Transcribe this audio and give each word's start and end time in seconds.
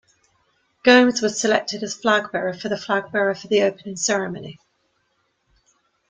Gomes 0.83 1.21
was 1.21 1.39
selected 1.39 1.83
as 1.83 1.93
flag 1.93 2.31
bearer 2.31 2.53
for 2.53 2.69
the 2.69 2.75
flag 2.75 3.11
bearer 3.11 3.35
for 3.35 3.45
the 3.47 3.61
opening 3.61 3.97
ceremony. 3.97 4.57